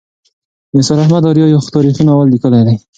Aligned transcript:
نثار 0.75 0.97
احمد 1.03 1.23
آریا 1.31 1.45
یو 1.47 1.61
تاریخي 1.75 2.03
ناول 2.07 2.27
لیکلی 2.33 2.61
دی. 2.67 2.75